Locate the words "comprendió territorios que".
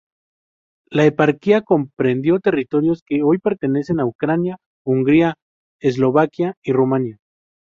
1.61-3.21